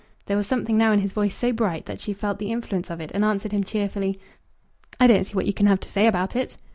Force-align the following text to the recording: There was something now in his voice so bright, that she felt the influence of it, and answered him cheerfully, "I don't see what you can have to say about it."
There 0.25 0.35
was 0.35 0.47
something 0.47 0.79
now 0.79 0.91
in 0.93 1.01
his 1.01 1.13
voice 1.13 1.35
so 1.35 1.53
bright, 1.53 1.85
that 1.85 2.01
she 2.01 2.11
felt 2.11 2.39
the 2.39 2.51
influence 2.51 2.89
of 2.89 2.99
it, 2.99 3.11
and 3.13 3.23
answered 3.23 3.51
him 3.51 3.63
cheerfully, 3.63 4.19
"I 4.99 5.05
don't 5.05 5.25
see 5.25 5.35
what 5.35 5.45
you 5.45 5.53
can 5.53 5.67
have 5.67 5.79
to 5.81 5.87
say 5.89 6.07
about 6.07 6.35
it." 6.35 6.57